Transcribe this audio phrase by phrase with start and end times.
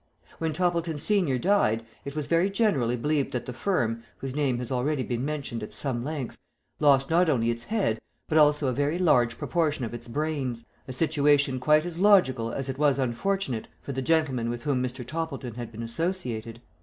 [0.39, 4.71] When Toppleton, Sen., died, it was very generally believed that the firm, whose name has
[4.71, 6.39] already been mentioned at some length,
[6.79, 10.91] lost not only its head, but also a very large proportion of its brains, a
[10.91, 15.05] situation quite as logical as it was unfortunate for the gentlemen with whom Mr.
[15.05, 16.61] Toppleton had been associated.